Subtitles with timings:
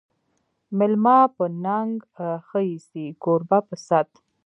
[0.77, 1.93] مېلمه په ننګ
[2.47, 4.09] ښه ایسي، کوربه په صت